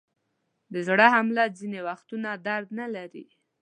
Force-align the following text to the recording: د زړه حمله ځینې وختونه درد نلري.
د 0.73 0.75
زړه 0.87 1.05
حمله 1.15 1.43
ځینې 1.59 1.79
وختونه 1.87 2.29
درد 2.47 2.67
نلري. 2.79 3.25